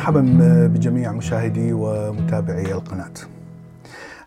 مرحبا 0.00 0.22
بجميع 0.74 1.12
مشاهدي 1.12 1.72
ومتابعي 1.72 2.72
القناة. 2.72 3.12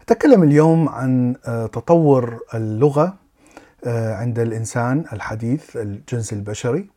أتكلم 0.01 0.43
اليوم 0.43 0.89
عن 0.89 1.35
تطور 1.45 2.39
اللغة 2.53 3.13
عند 3.87 4.39
الإنسان 4.39 5.05
الحديث 5.13 5.77
الجنس 5.77 6.33
البشري 6.33 6.89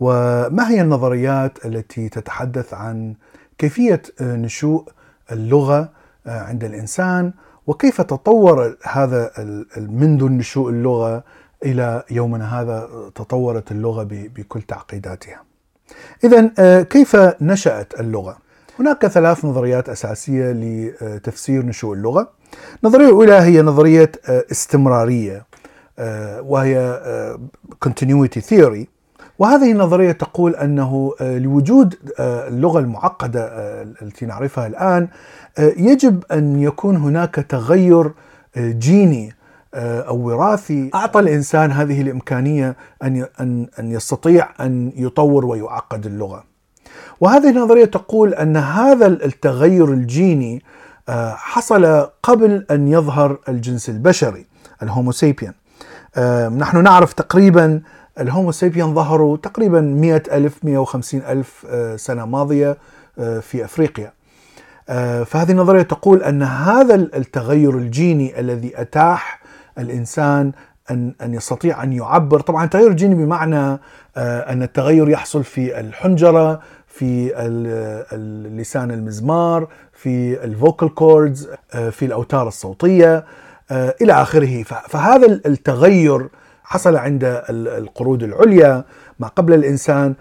وما 0.00 0.70
هي 0.70 0.80
النظريات 0.80 1.66
التي 1.66 2.08
تتحدث 2.08 2.74
عن 2.74 3.14
كيفية 3.58 4.02
نشوء 4.20 4.88
اللغة 5.32 5.88
عند 6.26 6.64
الإنسان 6.64 7.32
وكيف 7.66 8.00
تطور 8.00 8.76
هذا 8.82 9.30
منذ 9.76 10.24
نشوء 10.24 10.70
اللغة 10.70 11.24
إلى 11.64 12.02
يومنا 12.10 12.60
هذا 12.60 12.88
تطورت 13.14 13.72
اللغة 13.72 14.02
بكل 14.10 14.62
تعقيداتها. 14.62 15.53
إذا 16.24 16.50
كيف 16.82 17.16
نشأت 17.40 18.00
اللغة؟ 18.00 18.38
هناك 18.78 19.06
ثلاث 19.06 19.44
نظريات 19.44 19.88
أساسية 19.88 20.52
لتفسير 20.52 21.66
نشوء 21.66 21.94
اللغة. 21.94 22.30
النظرية 22.84 23.06
الأولى 23.06 23.32
هي 23.32 23.62
نظرية 23.62 24.12
استمرارية 24.28 25.46
وهي 26.40 27.00
continuity 27.86 28.40
theory 28.50 28.86
وهذه 29.38 29.72
النظرية 29.72 30.12
تقول 30.12 30.56
أنه 30.56 31.14
لوجود 31.20 31.94
اللغة 32.20 32.78
المعقدة 32.78 33.48
التي 34.02 34.26
نعرفها 34.26 34.66
الآن 34.66 35.08
يجب 35.58 36.24
أن 36.32 36.60
يكون 36.60 36.96
هناك 36.96 37.34
تغير 37.34 38.10
جيني 38.58 39.34
أو 39.74 40.16
وراثي 40.16 40.90
أعطى 40.94 41.20
الإنسان 41.20 41.72
هذه 41.72 42.02
الإمكانية 42.02 42.76
أن 43.02 43.26
ان 43.40 43.66
أن 43.78 43.90
يستطيع 43.92 44.48
أن 44.60 44.92
يطور 44.96 45.46
ويعقد 45.46 46.06
اللغة. 46.06 46.44
وهذه 47.20 47.50
النظرية 47.50 47.84
تقول 47.84 48.34
أن 48.34 48.56
هذا 48.56 49.06
التغير 49.06 49.92
الجيني 49.92 50.62
حصل 51.34 52.06
قبل 52.22 52.66
أن 52.70 52.88
يظهر 52.88 53.38
الجنس 53.48 53.88
البشري 53.88 54.46
الهوموسيبيان. 54.82 55.52
نحن 56.58 56.82
نعرف 56.82 57.12
تقريبا 57.12 57.80
الهوموسيبيان 58.20 58.94
ظهروا 58.94 59.36
تقريبا 59.36 59.80
100 59.80 60.22
ألف 60.32 60.64
150 60.64 61.20
ألف 61.20 61.66
سنة 61.96 62.24
ماضية 62.24 62.76
في 63.16 63.64
أفريقيا 63.64 64.12
فهذه 65.24 65.50
النظرية 65.50 65.82
تقول 65.82 66.22
أن 66.22 66.42
هذا 66.42 66.94
التغير 66.94 67.78
الجيني 67.78 68.40
الذي 68.40 68.80
أتاح 68.80 69.43
الإنسان 69.78 70.52
ان 70.90 71.14
أن 71.22 71.34
يستطيع 71.34 71.82
أن 71.82 71.92
يعبر. 71.92 72.40
طبعا 72.40 72.66
تغير 72.66 72.92
جيني 72.92 73.14
بمعنى 73.14 73.80
أن 74.16 74.62
التغير 74.62 75.08
يحصل 75.08 75.44
في 75.44 75.80
الحنجرة 75.80 76.60
في 76.86 77.32
اللسان 78.12 78.90
المزمار 78.90 79.68
في 79.92 80.44
الفوكال 80.44 80.94
كوردز 80.94 81.48
في 81.90 82.04
الأوتار 82.04 82.48
الصوتية 82.48 83.24
إلى 83.72 84.12
آخره. 84.12 84.62
فهذا 84.62 85.26
التغير 85.26 86.28
حصل 86.64 86.96
عند 86.96 87.42
القرود 87.50 88.22
العليا 88.22 88.84
ما 89.18 89.28
قبل 89.28 89.54
الإنسان 89.54 90.14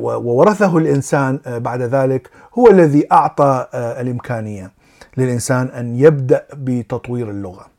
وورثه 0.00 0.78
الإنسان 0.78 1.40
بعد 1.46 1.82
ذلك 1.82 2.30
هو 2.58 2.70
الذي 2.70 3.12
أعطى 3.12 3.66
الإمكانية 3.74 4.70
للإنسان 5.16 5.66
أن 5.66 5.96
يبدأ 5.96 6.44
بتطوير 6.54 7.30
اللغة. 7.30 7.73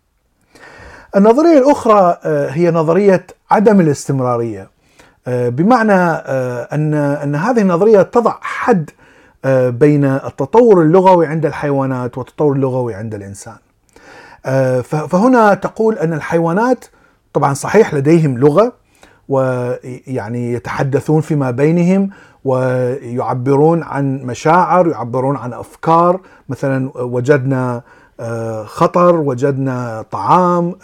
النظرية 1.15 1.57
الأخرى 1.57 2.17
هي 2.25 2.71
نظرية 2.71 3.27
عدم 3.51 3.79
الاستمرارية. 3.79 4.69
بمعنى 5.27 5.93
أن 6.73 6.93
أن 6.93 7.35
هذه 7.35 7.61
النظرية 7.61 8.01
تضع 8.01 8.33
حد 8.41 8.89
بين 9.69 10.05
التطور 10.05 10.81
اللغوي 10.81 11.27
عند 11.27 11.45
الحيوانات 11.45 12.17
والتطور 12.17 12.53
اللغوي 12.53 12.93
عند 12.93 13.13
الإنسان. 13.13 13.55
فهنا 14.83 15.53
تقول 15.53 15.97
أن 15.97 16.13
الحيوانات 16.13 16.85
طبعا 17.33 17.53
صحيح 17.53 17.93
لديهم 17.93 18.37
لغة 18.37 18.73
ويعني 19.29 20.53
يتحدثون 20.53 21.21
فيما 21.21 21.51
بينهم 21.51 22.09
ويعبرون 22.45 23.83
عن 23.83 24.17
مشاعر 24.23 24.87
يعبرون 24.87 25.37
عن 25.37 25.53
أفكار. 25.53 26.19
مثلا 26.49 26.91
وجدنا 26.95 27.81
خطر 28.65 29.15
وجدنا 29.15 30.05
طعام 30.11 30.75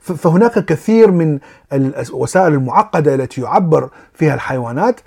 فهناك 0.00 0.64
كثير 0.64 1.10
من 1.10 1.38
الوسائل 1.72 2.52
المعقدة 2.52 3.14
التي 3.14 3.40
يعبر 3.40 3.90
فيها 4.14 4.34
الحيوانات 4.34 5.00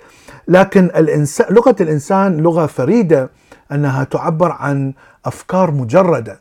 لكن 0.48 0.84
الانسان 0.84 1.54
لغة 1.54 1.76
الإنسان 1.80 2.36
لغة 2.36 2.66
فريدة 2.66 3.30
أنها 3.72 4.04
تعبر 4.04 4.52
عن 4.52 4.92
أفكار 5.24 5.70
مجردة 5.70 6.40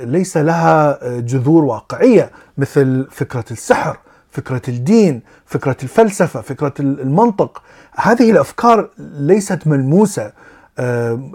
ليس 0.00 0.36
لها 0.36 0.98
جذور 1.20 1.64
واقعية 1.64 2.30
مثل 2.58 3.06
فكرة 3.10 3.44
السحر 3.50 3.96
فكرة 4.30 4.62
الدين 4.68 5.22
فكرة 5.46 5.76
الفلسفة 5.82 6.40
فكرة 6.40 6.74
المنطق. 6.80 7.62
هذه 7.96 8.30
الأفكار 8.30 8.88
ليست 8.98 9.66
ملموسة 9.66 10.32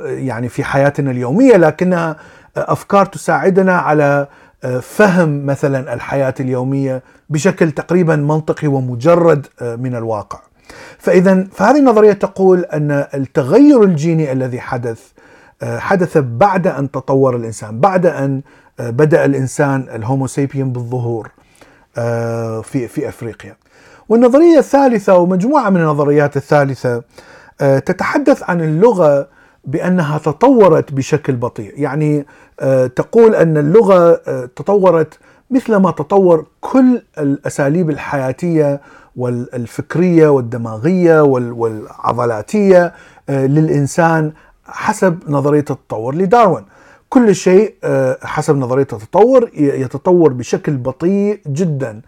يعني 0.03 0.49
في 0.49 0.63
حياتنا 0.63 1.11
اليومية 1.11 1.57
لكنها 1.57 2.15
أفكار 2.57 3.05
تساعدنا 3.05 3.77
على 3.77 4.27
فهم 4.81 5.45
مثلا 5.45 5.93
الحياة 5.93 6.33
اليومية 6.39 7.03
بشكل 7.29 7.71
تقريبا 7.71 8.15
منطقي 8.15 8.67
ومجرد 8.67 9.47
من 9.61 9.95
الواقع. 9.95 10.39
فاذا 10.97 11.47
فهذه 11.51 11.79
النظرية 11.79 12.13
تقول 12.13 12.59
أن 12.59 12.91
التغير 13.13 13.83
الجيني 13.83 14.31
الذي 14.31 14.59
حدث 14.61 15.01
حدث 15.63 16.17
بعد 16.17 16.67
أن 16.67 16.91
تطور 16.91 17.35
الإنسان، 17.35 17.79
بعد 17.79 18.05
أن 18.05 18.41
بدأ 18.79 19.25
الإنسان 19.25 19.87
الهوموسيبيان 19.95 20.71
بالظهور 20.71 21.31
في 22.63 22.87
في 22.87 23.09
أفريقيا. 23.09 23.55
والنظرية 24.09 24.57
الثالثة 24.57 25.17
ومجموعة 25.17 25.69
من 25.69 25.81
النظريات 25.81 26.37
الثالثة 26.37 27.03
تتحدث 27.59 28.49
عن 28.49 28.61
اللغة 28.61 29.27
بأنها 29.65 30.17
تطورت 30.17 30.93
بشكل 30.93 31.35
بطيء، 31.35 31.73
يعني 31.75 32.25
تقول 32.95 33.35
أن 33.35 33.57
اللغة 33.57 34.13
تطورت 34.45 35.19
مثلما 35.51 35.91
تطور 35.91 36.45
كل 36.61 37.01
الأساليب 37.17 37.89
الحياتية 37.89 38.81
والفكرية 39.15 40.27
والدماغية 40.27 41.21
والعضلاتية 41.23 42.93
للإنسان 43.29 44.31
حسب 44.65 45.19
نظرية 45.27 45.59
التطور 45.59 46.15
لداروين. 46.15 46.65
كل 47.09 47.35
شيء 47.35 47.73
حسب 48.23 48.55
نظرية 48.57 48.87
التطور 48.93 49.49
يتطور 49.53 50.33
بشكل 50.33 50.77
بطيء 50.77 51.41
جدا. 51.47 52.01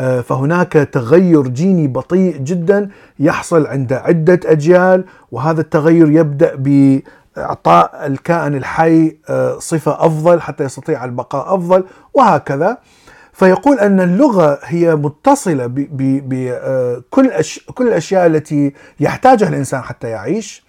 فهناك 0.00 0.72
تغير 0.72 1.48
جيني 1.48 1.88
بطيء 1.88 2.36
جدا 2.36 2.88
يحصل 3.18 3.66
عند 3.66 3.92
عدة 3.92 4.40
أجيال 4.44 5.04
وهذا 5.32 5.60
التغير 5.60 6.10
يبدأ 6.10 6.54
بإعطاء 6.54 8.06
الكائن 8.06 8.54
الحي 8.54 9.16
صفة 9.58 10.06
أفضل 10.06 10.40
حتى 10.40 10.64
يستطيع 10.64 11.04
البقاء 11.04 11.54
أفضل 11.54 11.84
وهكذا. 12.14 12.78
فيقول 13.32 13.78
أن 13.78 14.00
اللغة 14.00 14.58
هي 14.62 14.96
متصلة 14.96 15.66
بكل 15.68 17.30
كل 17.74 17.88
الأشياء 17.88 18.26
التي 18.26 18.72
يحتاجها 19.00 19.48
الإنسان 19.48 19.80
حتى 19.80 20.08
يعيش. 20.08 20.64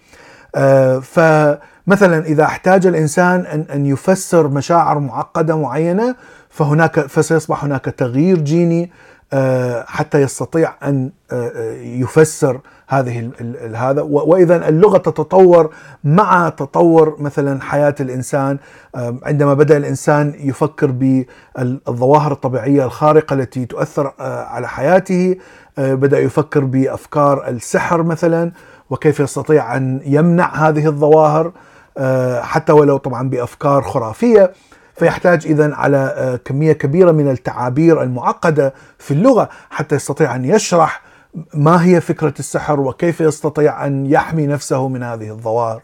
فمثلا 1.02 2.26
إذا 2.26 2.44
احتاج 2.44 2.86
الإنسان 2.86 3.40
ان 3.40 3.66
أن 3.74 3.86
يفسر 3.86 4.48
مشاعر 4.48 4.98
معقدة 4.98 5.56
معينة 5.56 6.14
فهناك 6.48 7.00
فسيصبح 7.00 7.64
هناك 7.64 7.84
تغيير 7.84 8.38
جيني. 8.38 8.92
حتى 9.86 10.22
يستطيع 10.22 10.74
أن 10.82 11.10
يفسر 11.82 12.60
هذه 12.88 13.30
هذا. 13.74 14.02
وإذا 14.02 14.68
اللغة 14.68 14.98
تتطور 14.98 15.70
مع 16.04 16.48
تطور 16.48 17.16
مثلا 17.18 17.62
حياة 17.62 17.94
الإنسان. 18.00 18.58
عندما 19.22 19.54
بدأ 19.54 19.76
الإنسان 19.76 20.34
يفكر 20.38 20.90
بالظواهر 20.90 22.32
الطبيعية 22.32 22.84
الخارقة 22.84 23.34
التي 23.34 23.66
تؤثر 23.66 24.12
على 24.20 24.68
حياته 24.68 25.36
بدأ 25.78 26.18
يفكر 26.18 26.64
بأفكار 26.64 27.48
السحر 27.48 28.02
مثلا 28.02 28.52
وكيف 28.90 29.20
يستطيع 29.20 29.76
أن 29.76 30.00
يمنع 30.04 30.54
هذه 30.54 30.86
الظواهر 30.86 31.52
حتى 32.42 32.72
ولو 32.72 32.96
طبعا 32.96 33.28
بأفكار 33.28 33.82
خرافية. 33.82 34.52
فيحتاج 34.96 35.46
اذا 35.46 35.74
على 35.74 36.38
كمية 36.44 36.72
كبيرة 36.72 37.12
من 37.12 37.30
التعابير 37.30 38.02
المعقدة 38.02 38.74
في 38.98 39.10
اللغة 39.10 39.48
حتى 39.70 39.94
يستطيع 39.94 40.36
أن 40.36 40.44
يشرح 40.44 41.02
ما 41.54 41.84
هي 41.84 42.00
فكرة 42.00 42.34
السحر 42.38 42.80
وكيف 42.80 43.20
يستطيع 43.20 43.86
أن 43.86 44.06
يحمي 44.06 44.46
نفسه 44.46 44.88
من 44.88 45.02
هذه 45.02 45.30
الظواهر 45.30 45.82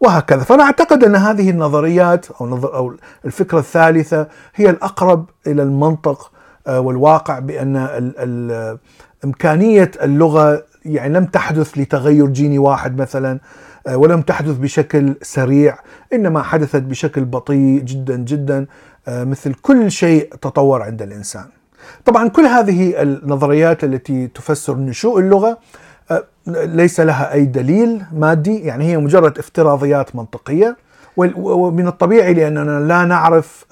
وهكذا. 0.00 0.40
فأنا 0.40 0.62
أعتقد 0.62 1.04
أن 1.04 1.16
هذه 1.16 1.50
النظريات 1.50 2.26
أو 2.40 2.94
الفكرة 3.24 3.58
الثالثة 3.58 4.26
هي 4.54 4.70
الأقرب 4.70 5.30
إلى 5.46 5.62
المنطق 5.62 6.30
والواقع 6.68 7.38
بأن 7.38 7.76
إمكانية 9.24 9.90
اللغة 10.02 10.62
يعني 10.84 11.14
لم 11.14 11.24
تحدث 11.24 11.78
لتغير 11.78 12.26
جيني 12.26 12.58
واحد 12.58 13.00
مثلا. 13.00 13.38
ولم 13.88 14.22
تحدث 14.22 14.56
بشكل 14.56 15.14
سريع 15.22 15.78
إنما 16.12 16.42
حدثت 16.42 16.82
بشكل 16.82 17.24
بطيء 17.24 17.80
جدا 17.80 18.16
جدا 18.16 18.66
مثل 19.08 19.54
كل 19.54 19.90
شيء 19.90 20.34
تطور 20.34 20.82
عند 20.82 21.02
الإنسان. 21.02 21.44
طبعا 22.04 22.28
كل 22.28 22.42
هذه 22.42 23.02
النظريات 23.02 23.84
التي 23.84 24.26
تفسر 24.26 24.76
نشوء 24.76 25.20
اللغة 25.20 25.58
ليس 26.46 27.00
لها 27.00 27.32
أي 27.32 27.44
دليل 27.44 28.02
مادي 28.12 28.58
يعني 28.58 28.84
هي 28.84 28.96
مجرد 28.96 29.38
افتراضيات 29.38 30.16
منطقية 30.16 30.76
ومن 31.16 31.86
الطبيعي 31.86 32.34
لأننا 32.34 32.80
لا 32.80 33.04
نعرف 33.04 33.64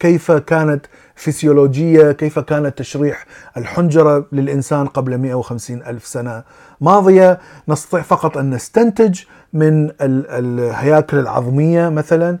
كيف 0.00 0.32
كانت 0.32 0.86
فسيولوجيه 1.14 2.12
كيف 2.12 2.38
كان 2.38 2.74
تشريح 2.74 3.26
الحنجرة 3.56 4.26
للإنسان 4.32 4.86
قبل 4.86 5.18
150 5.18 5.82
ألف 5.82 6.06
سنة 6.06 6.42
ماضية. 6.80 7.38
نستطيع 7.68 8.02
فقط 8.02 8.36
أن 8.36 8.50
نستنتج 8.50 9.20
من 9.52 9.90
الهياكل 10.00 11.18
العظمية 11.18 11.88
مثلا 11.88 12.38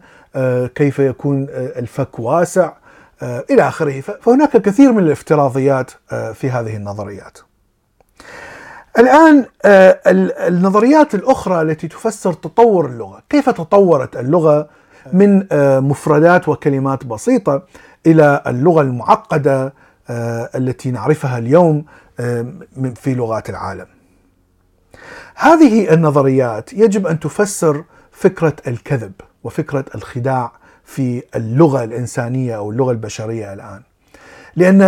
كيف 0.74 0.98
يكون 0.98 1.46
الفك 1.50 2.18
واسع 2.18 2.72
إلى 3.22 3.68
آخره. 3.68 4.00
فهناك 4.00 4.56
كثير 4.56 4.92
من 4.92 5.02
الافتراضيات 5.02 5.90
في 6.34 6.50
هذه 6.50 6.76
النظريات. 6.76 7.38
الآن 8.98 9.44
النظريات 10.48 11.14
الأخرى 11.14 11.62
التي 11.62 11.88
تفسر 11.88 12.32
تطور 12.32 12.86
اللغة. 12.86 13.22
كيف 13.28 13.50
تطورت 13.50 14.16
اللغة 14.16 14.68
من 15.12 15.46
مفردات 15.88 16.48
وكلمات 16.48 17.06
بسيطة 17.06 17.62
إلى 18.06 18.42
اللغة 18.46 18.82
المعقدة 18.82 19.72
التي 20.54 20.90
نعرفها 20.90 21.38
اليوم 21.38 21.84
في 22.94 23.14
لغات 23.14 23.50
العالم؟ 23.50 23.86
هذه 25.34 25.94
النظريات 25.94 26.72
يجب 26.72 27.06
أن 27.06 27.20
تفسر 27.20 27.84
فكرة 28.12 28.56
الكذب 28.66 29.12
وفكرة 29.44 29.84
الخداع 29.94 30.52
في 30.84 31.22
اللغة 31.36 31.84
الإنسانية 31.84 32.56
أو 32.56 32.70
اللغة 32.70 32.92
البشرية 32.92 33.52
الآن. 33.52 33.82
لأن 34.56 34.82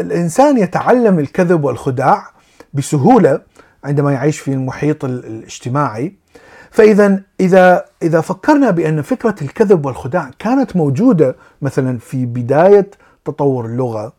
الإنسان 0.00 0.58
يتعلم 0.58 1.18
الكذب 1.18 1.64
والخداع 1.64 2.26
بسهولة 2.74 3.40
عندما 3.84 4.12
يعيش 4.12 4.38
في 4.38 4.52
المحيط 4.52 5.04
الاجتماعي. 5.04 6.14
فإذا 6.70 7.20
إذا 7.40 7.84
إذا 8.02 8.20
فكرنا 8.20 8.70
بأن 8.70 9.02
فكرة 9.02 9.34
الكذب 9.42 9.86
والخداع 9.86 10.30
كانت 10.38 10.76
موجودة 10.76 11.36
مثلا 11.62 11.98
في 11.98 12.26
بداية 12.26 12.90
تطور 13.24 13.66
اللغة 13.66 14.12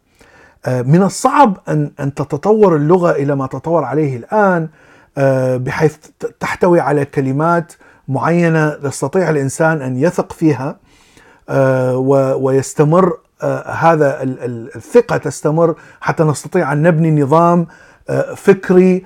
آه، 0.66 0.82
من 0.82 1.04
الصعب 1.04 1.58
أن 1.68 1.92
أن 2.00 2.14
تتطور 2.14 2.76
اللغة 2.76 3.12
إلى 3.12 3.36
ما 3.36 3.48
تطور 3.48 3.84
عليه 3.84 4.18
الآن 4.18 4.70
آه، 5.18 5.58
بحيث 5.58 5.98
تحتوي 6.40 6.80
على 6.80 7.06
كلمات 7.06 7.74
معينة 8.08 8.78
يستطيع 8.84 9.30
الإنسان 9.30 9.82
أن 9.82 9.98
يثق 9.98 10.34
فيها 10.34 10.78
آه، 11.50 11.98
ويستمر 12.38 13.18
هذا 13.66 14.20
الثقة 14.24 15.18
تستمر 15.18 15.76
حتى 16.02 16.24
نستطيع 16.24 16.74
أن 16.74 16.82
نبني 16.82 17.22
نظام 17.22 17.68
فكري 18.36 19.06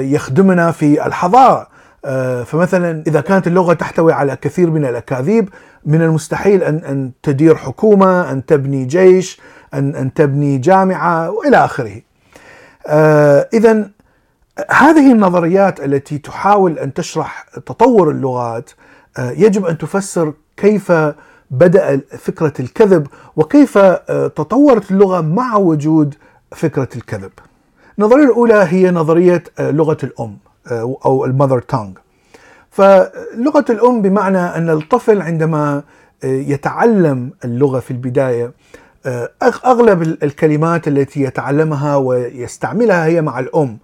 يخدمنا 0.00 0.70
في 0.70 1.06
الحضارة 1.06 1.72
آه، 2.04 2.42
فمثلا 2.42 3.02
إذا 3.06 3.20
كانت 3.20 3.46
اللغة 3.46 3.74
تحتوي 3.74 4.12
على 4.12 4.36
كثير 4.36 4.70
من 4.70 4.84
الأكاذيب 4.84 5.48
من 5.86 6.02
المستحيل 6.02 6.62
أن 6.62 6.76
أن 6.76 7.10
تدير 7.22 7.56
حكومة، 7.56 8.30
أن 8.30 8.46
تبني 8.46 8.84
جيش، 8.84 9.40
أن 9.74 9.94
أن 9.94 10.14
تبني 10.14 10.58
جامعة 10.58 11.30
وإلى 11.30 11.56
آخره. 11.56 12.00
آه، 12.86 13.48
اذا 13.52 13.90
هذه 14.70 15.12
النظريات 15.12 15.80
التي 15.80 16.18
تحاول 16.18 16.78
أن 16.78 16.94
تشرح 16.94 17.46
تطور 17.66 18.10
اللغات 18.10 18.70
آه، 19.18 19.30
يجب 19.30 19.66
أن 19.66 19.78
تفسر 19.78 20.32
كيف 20.56 20.92
بدأ 21.50 22.00
فكرة 22.18 22.52
الكذب 22.60 23.06
وكيف 23.36 23.78
تطورت 24.08 24.90
اللغة 24.90 25.20
مع 25.20 25.56
وجود 25.56 26.14
فكرة 26.52 26.88
الكذب. 26.96 27.32
النظرية 27.98 28.24
الأولى 28.24 28.66
هي 28.68 28.90
نظرية 28.90 29.42
لغة 29.60 29.98
الأم. 30.02 30.38
آه، 30.70 30.96
أو 31.04 31.24
المذر 31.24 31.60
تونج 31.60 31.98
فلغة 32.70 33.64
الأم 33.70 34.02
بمعنى 34.02 34.38
أن 34.38 34.70
الطفل 34.70 35.22
عندما 35.22 35.82
آه، 36.24 36.26
يتعلم 36.26 37.30
اللغة 37.44 37.80
في 37.80 37.90
البداية 37.90 38.52
آه، 39.06 39.30
أغلب 39.42 40.02
الكلمات 40.02 40.88
التي 40.88 41.20
يتعلمها 41.22 41.96
ويستعملها 41.96 43.06
هي 43.06 43.22
مع 43.22 43.38
الأم 43.38 43.78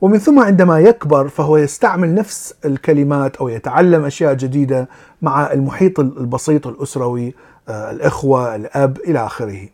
ومن 0.00 0.18
ثم 0.18 0.40
عندما 0.40 0.80
يكبر 0.80 1.28
فهو 1.28 1.56
يستعمل 1.56 2.14
نفس 2.14 2.54
الكلمات 2.64 3.36
أو 3.36 3.48
يتعلم 3.48 4.04
أشياء 4.04 4.34
جديدة 4.34 4.88
مع 5.22 5.52
المحيط 5.52 6.00
البسيط 6.00 6.66
الاسروي 6.66 7.34
الإخوة 7.68 8.56
الأب 8.56 8.98
إلى 8.98 9.26
آخره. 9.26 9.68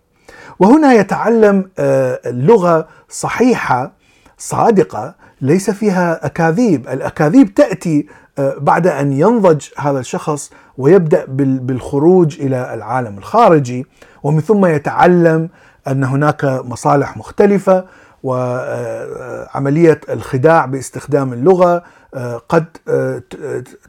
وهنا 0.59 0.93
يتعلم 0.93 1.71
اللغة 1.79 2.89
صحيحة 3.09 3.93
صادقة 4.39 5.15
ليس 5.41 5.71
فيها 5.71 6.27
أكاذيب، 6.27 6.89
الأكاذيب 6.89 7.55
تأتي 7.55 8.07
آه، 8.39 8.55
بعد 8.59 8.87
أن 8.87 9.13
ينضج 9.13 9.63
هذا 9.79 10.01
الشخص 10.01 10.51
ويبدأ 10.79 11.25
بالخروج 11.29 12.41
إلى 12.41 12.75
العالم 12.75 13.19
الخارجي 13.19 13.87
ومن 14.23 14.41
ثم 14.41 14.67
يتعلم 14.67 15.49
أن 15.89 16.05
هناك 16.05 16.45
مصالح 16.45 17.17
مختلفة 17.17 17.85
وعمليه 18.23 20.01
الخداع 20.11 20.67
باستخدام 20.67 21.33
اللغة 21.33 21.83
آه، 22.15 22.43
قد 22.49 22.65
آه، 22.89 23.23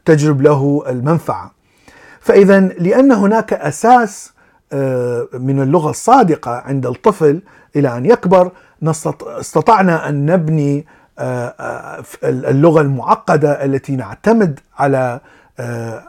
تجلب 0.04 0.42
له 0.42 0.84
المنفعة. 0.88 1.50
فاذا 2.20 2.60
لأن 2.60 3.12
هناك 3.12 3.52
أساس 3.52 4.32
من 5.38 5.60
اللغة 5.62 5.90
الصادقة 5.90 6.50
عند 6.50 6.86
الطفل 6.86 7.42
إلى 7.76 7.96
أن 7.96 8.06
يكبر 8.06 8.50
استطعنا 8.82 10.08
أن 10.08 10.26
نبني 10.26 10.86
آه، 11.18 11.54
آه، 11.60 12.04
اللغة 12.24 12.80
المعقدة 12.80 13.64
التي 13.64 13.96
نعتمد 13.96 14.60
على 14.78 15.20
آه، 15.58 16.02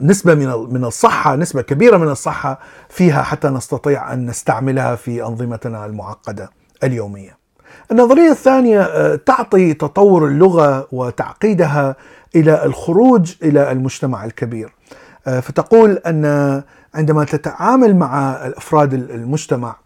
نسبة 0.00 0.34
من 0.34 0.46
من 0.74 0.84
الصحة 0.84 1.36
نسبة 1.36 1.62
كبيرة 1.62 1.96
من 1.96 2.08
الصحة 2.08 2.58
فيها 2.88 3.22
حتى 3.22 3.48
نستطيع 3.48 4.12
أن 4.12 4.26
نستعملها 4.26 4.96
في 4.96 5.22
أنظمتنا 5.22 5.86
المعقدة 5.86 6.50
اليومية. 6.84 7.38
النظرية 7.92 8.30
الثانية 8.30 9.14
تعطي 9.16 9.74
تطور 9.74 10.26
اللغة 10.26 10.88
وتعقيدها 10.92 11.96
إلى 12.36 12.64
الخروج 12.64 13.34
إلى 13.42 13.72
المجتمع 13.72 14.24
الكبير. 14.24 14.72
فتقول 15.24 15.90
أن 16.06 16.62
عندما 16.94 17.24
تتعامل 17.24 17.96
مع 17.96 18.30
افراد 18.32 18.94
المجتمع 18.94 19.76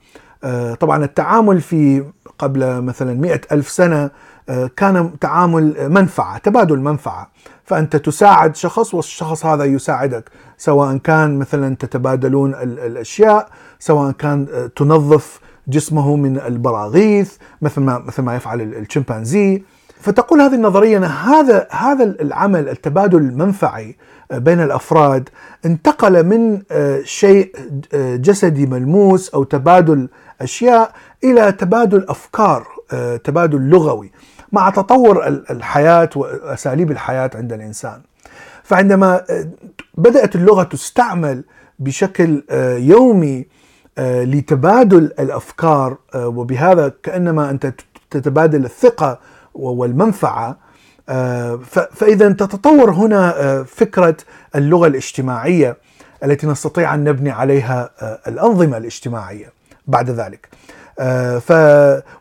طبعا 0.81 1.05
التعامل 1.05 1.61
في 1.61 2.05
قبل 2.39 2.83
مثلا 2.83 3.15
مئة 3.15 3.41
ألف 3.53 3.69
سنة 3.69 4.11
آه، 4.49 4.71
كان 4.77 5.19
تعامل 5.19 5.91
منفعة 5.91 6.39
تبادل 6.39 6.79
منفعة. 6.79 7.31
فأنت 7.65 7.97
تساعد 7.97 8.57
شخص 8.57 8.95
والشخص 8.95 9.47
هذا 9.47 9.65
يساعدك 9.65 10.31
سواء 10.59 10.97
كان 10.97 11.39
مثلا 11.39 11.77
تتبادلون 11.77 12.55
الأشياء 12.63 13.49
سواء 13.79 14.13
كان 14.13 14.47
آه، 14.53 14.67
تنظف 14.67 15.41
جسمه 15.69 16.17
من 16.17 16.39
البراغيث 16.39 17.37
مثل 17.63 17.81
ما 17.81 17.99
مثل 17.99 18.23
ما 18.23 18.37
يفعل 18.37 18.61
الشمبانزي. 18.61 19.63
فتقول 20.01 20.41
هذه 20.41 20.55
النظرية 20.55 20.97
أن 20.99 21.05
هذا 21.05 21.67
هذا 21.71 22.05
العمل 22.05 22.69
التبادل 22.69 23.19
المنفعي 23.19 23.89
آه، 23.91 23.95
بين 24.33 24.61
الأفراد 24.61 25.29
انتقل 25.67 26.27
من 26.27 26.63
شيء 27.05 27.57
جسدي 27.95 28.67
ملموس 28.67 29.35
أو 29.35 29.45
تبادل 29.45 30.09
أشياء 30.41 30.93
إلى 31.25 31.53
تبادل 31.53 32.07
أفكار 32.09 32.67
تبادل 33.25 33.71
لغوي 33.71 34.13
مع 34.53 34.71
تطور 34.71 35.27
الحياة 35.27 36.11
وأساليب 36.17 36.91
الحياة 36.91 37.31
عند 37.35 37.53
الإنسان. 37.53 38.01
فعندما 38.63 39.25
آه، 39.31 39.49
بدأت 39.95 40.37
اللغة 40.37 40.63
تستعمل 40.63 41.45
بشكل 41.79 42.45
آه، 42.51 42.77
يومي 42.77 43.47
آه، 43.99 44.25
لتبادل 44.25 45.13
الأفكار 45.19 45.97
وبهذا 46.15 46.93
كأنما 47.03 47.51
أنت 47.51 47.73
تتبادل 48.11 48.65
الثقة 48.65 49.19
والمنفعة 49.55 50.57
فإذا 51.71 52.33
تتطور 52.33 52.91
هنا 52.91 53.63
فكرة 53.63 54.17
اللغة 54.57 54.87
الاجتماعية 54.87 55.77
التي 56.25 56.47
نستطيع 56.47 56.95
أن 56.95 57.05
نبني 57.05 57.31
عليها 57.31 57.91
الأنظمة 58.29 58.77
الاجتماعية 58.77 59.53
بعد 59.87 60.11
ذلك. 60.11 60.49
آه، 60.99 61.39
ف 61.39 61.53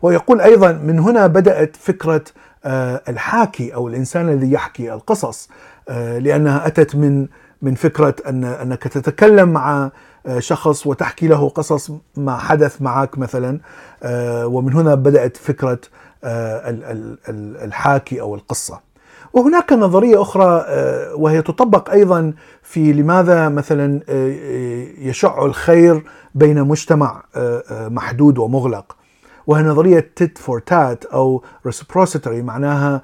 ويقول 0.02 0.40
أيضا 0.40 0.72
من 0.72 0.98
هنا 0.98 1.26
بدأت 1.26 1.76
فكرة 1.76 2.24
آه، 2.64 3.02
الحاكي 3.08 3.74
أو 3.74 3.88
الإنسان 3.88 4.28
الذي 4.28 4.52
يحكي 4.52 4.92
القصص 4.92 5.48
آه، 5.88 6.18
لأنها 6.18 6.66
أتت 6.66 6.96
من 6.96 7.26
من 7.62 7.74
فكرة 7.74 8.14
أن 8.28 8.44
أنك 8.44 8.82
تتكلم 8.82 9.48
مع 9.48 9.90
شخص 10.38 10.86
وتحكي 10.86 11.28
له 11.28 11.48
قصص 11.48 11.90
ما 12.16 12.36
حدث 12.36 12.82
معك 12.82 13.18
مثلا 13.18 13.60
ومن 14.44 14.72
هنا 14.72 14.94
بدأت 14.94 15.36
فكرة 15.36 15.78
الحاكي 17.64 18.20
أو 18.20 18.34
القصة. 18.34 18.80
وهناك 19.32 19.72
نظرية 19.72 20.22
أخرى 20.22 20.64
آه، 20.68 21.14
وهي 21.14 21.42
تطبق 21.42 21.90
أيضا 21.90 22.32
في 22.62 22.92
لماذا 22.92 23.48
مثلا 23.48 24.00
آه، 24.08 24.36
يشع 24.98 25.44
الخير 25.44 26.02
بين 26.34 26.62
مجتمع 26.62 27.22
محدود 27.70 28.38
ومغلق. 28.38 28.96
وهي 29.46 29.62
نظرية 29.62 30.12
تيت 30.16 30.38
فور 30.38 30.58
تات 30.58 31.04
أو 31.04 31.44
reciprocity 31.68 32.28
معناها 32.28 33.02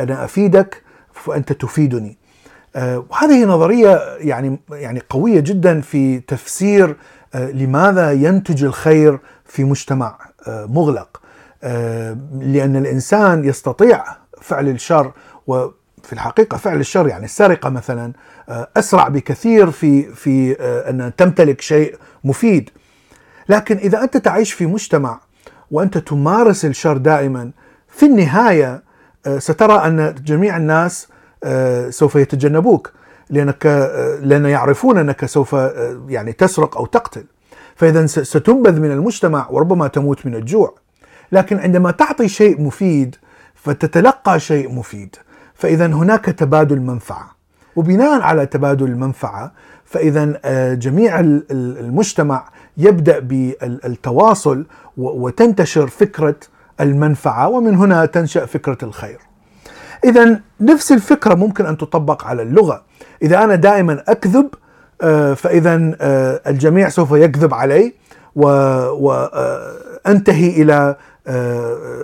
أنا 0.00 0.24
أفيدك 0.24 0.82
فأنت 1.12 1.52
تفيدني. 1.52 2.18
وهذه 2.76 3.44
نظرية 3.44 4.16
يعني 4.18 4.60
يعني 4.70 5.02
قوية 5.10 5.40
جدا 5.40 5.80
في 5.80 6.20
تفسير 6.20 6.96
لماذا 7.34 8.12
ينتج 8.12 8.64
الخير 8.64 9.18
في 9.44 9.64
مجتمع 9.64 10.18
مغلق. 10.48 11.20
لأن 12.32 12.76
الإنسان 12.76 13.44
يستطيع 13.44 14.04
فعل 14.40 14.68
الشر 14.68 15.12
وفي 15.46 16.12
الحقيقة 16.12 16.56
فعل 16.56 16.80
الشر 16.80 17.08
يعني 17.08 17.24
السرقة 17.24 17.68
مثلا 17.68 18.12
آه، 18.48 18.68
أسرع 18.76 19.08
بكثير 19.08 19.70
في 19.70 20.02
في 20.02 20.56
آه، 20.60 20.90
أن 20.90 21.12
تمتلك 21.16 21.60
شيء 21.60 21.96
مفيد. 22.24 22.70
لكن 23.48 23.76
إذا 23.76 24.02
أنت 24.02 24.16
تعيش 24.16 24.52
في 24.52 24.66
مجتمع 24.66 25.20
وأنت 25.70 25.98
تمارس 25.98 26.64
الشر 26.64 26.96
دائما 26.96 27.50
في 27.88 28.06
النهاية 28.06 28.82
آه، 29.26 29.38
سترى 29.38 29.74
أن 29.74 30.14
جميع 30.24 30.56
الناس 30.56 31.08
سوف 31.88 32.16
يتجنبوك 32.16 32.92
لأنك 33.30 33.66
لأن 34.22 34.46
يعرفون 34.46 34.98
أنك 34.98 35.26
سوف 35.26 35.56
يعني 36.08 36.32
تسرق 36.32 36.76
أو 36.76 36.86
تقتل. 36.86 37.24
فاذا 37.76 38.06
ستنبذ 38.06 38.80
من 38.80 38.90
المجتمع 38.90 39.46
وربما 39.50 39.88
تموت 39.88 40.26
من 40.26 40.34
الجوع. 40.34 40.74
لكن 41.32 41.58
عندما 41.58 41.90
تعطي 41.90 42.28
شيء 42.28 42.62
مفيد 42.62 43.16
فتتلقى 43.54 44.40
شيء 44.40 44.72
مفيد. 44.72 45.16
فاذا 45.54 45.86
هناك 45.86 46.24
تبادل 46.24 46.80
منفعة. 46.80 47.38
وبناء 47.76 48.20
على 48.20 48.46
تبادل 48.46 48.86
المنفعه 48.86 49.52
فاذا 49.84 50.40
آه، 50.44 50.74
جميع 50.74 51.20
المجتمع 51.50 52.48
يبدأ 52.76 53.18
بالتواصل 53.18 54.66
وتنتشر 54.96 55.86
فكرة 55.86 56.36
المنفعة 56.80 57.48
ومن 57.48 57.74
هنا 57.74 58.06
تنشأ 58.06 58.46
فكرة 58.46 58.78
الخير. 58.82 59.18
اذا 60.04 60.40
نفس 60.60 60.92
الفكرة 60.92 61.34
ممكن 61.34 61.66
أن 61.66 61.76
تطبق 61.76 62.24
على 62.24 62.42
اللغة، 62.42 62.82
إذا 63.22 63.44
أنا 63.44 63.54
دائما 63.54 64.04
أكذب 64.08 64.48
آه، 65.02 65.34
فاذا 65.34 65.96
آه، 66.00 66.40
الجميع 66.46 66.88
سوف 66.88 67.12
يكذب 67.12 67.54
علي 67.54 67.94
وانتهي 68.94 70.62
إلى 70.62 70.96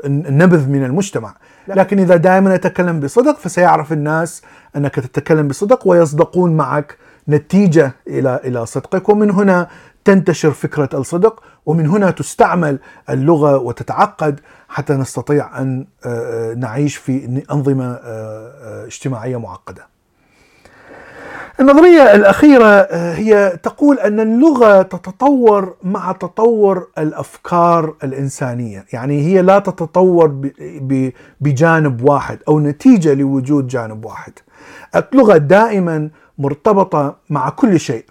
النبذ 0.04 0.68
من 0.68 0.84
المجتمع. 0.84 1.34
لكن 1.68 1.98
إذا 1.98 2.16
دائما 2.16 2.54
أتكلم 2.54 3.00
بصدق 3.00 3.38
فسيعرف 3.38 3.92
الناس 3.92 4.42
أنك 4.76 4.94
تتكلم 4.94 5.48
بصدق 5.48 5.88
ويصدقون 5.88 6.56
معك 6.56 6.96
نتيجة 7.28 7.92
إلى 8.08 8.40
إلى 8.44 8.66
صدقك. 8.66 9.08
ومن 9.08 9.30
هنا 9.30 9.68
تنتشر 10.04 10.50
فكرة 10.50 10.88
الصدق 10.94 11.42
ومن 11.66 11.86
هنا 11.86 12.10
تستعمل 12.10 12.78
اللغة 13.10 13.58
وتتعقد 13.58 14.40
حتى 14.68 14.92
نستطيع 14.92 15.60
أن 15.60 15.86
آه، 16.06 16.52
آه، 16.52 16.54
نعيش 16.54 16.96
في 16.96 17.42
أنظمة 17.52 17.92
آه، 18.04 18.86
اجتماعية 18.86 19.36
معقدة. 19.36 19.93
النظرية 21.60 22.14
الأخيرة 22.14 22.64
آه، 22.66 23.14
هي 23.14 23.58
تقول 23.62 23.98
أن 23.98 24.20
اللغة 24.20 24.82
تتطور 24.82 25.74
مع 25.82 26.12
تطور 26.12 26.88
الأفكار 26.98 27.94
الإنسانية. 28.04 28.84
يعني 28.92 29.20
هي 29.22 29.42
لا 29.42 29.58
تتطور 29.58 30.50
بجانب 31.40 32.02
واحد 32.08 32.38
أو 32.48 32.60
نتيجة 32.60 33.14
لوجود 33.14 33.66
جانب 33.66 34.04
واحد. 34.04 34.32
اللغة 34.96 35.36
دائما 35.36 36.10
مرتبطة 36.38 37.16
مع 37.30 37.48
كل 37.48 37.80
شيء. 37.80 38.04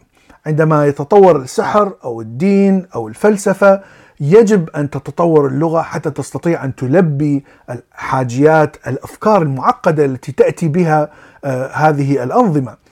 عندما 0.45 0.85
يتطور 0.87 1.35
السحر 1.35 1.93
أو 2.03 2.21
الدين 2.21 2.87
أو 2.95 3.07
الفلسفة 3.07 3.81
يجب 4.19 4.69
أن 4.69 4.89
تتطور 4.89 5.47
اللغة 5.47 5.81
حتى 5.81 6.11
تستطيع 6.11 6.63
أن 6.65 6.75
تلبي 6.75 7.43
الحاجيات 7.69 8.77
الأفكار 8.87 9.41
المعقدة 9.41 10.05
التي 10.05 10.31
تأتي 10.31 10.67
بها 10.67 11.09
آه، 11.45 11.67
هذه 11.67 12.23
الأنظمة. 12.23 12.82